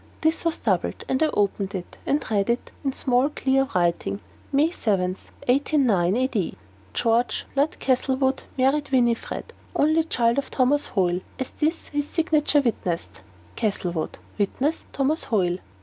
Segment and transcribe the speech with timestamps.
[0.21, 4.19] This was doubled, and I opened it, and read, in small clear writing:
[4.51, 5.11] "May 7,
[5.47, 6.53] 1809 A.D.,
[6.91, 13.19] George, Lord Castlewood, married Winifred, only child of Thomas Hoyle, as this his signature witnesseth.
[13.55, 14.17] "CASTLEWOOD.
[14.39, 15.57] "(Witness) THOMAS HOYLE."